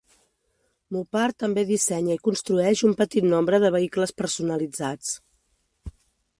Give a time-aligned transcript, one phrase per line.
[0.95, 5.15] Mopar també dissenya i construeix un petit nombre de vehicles personalitzats.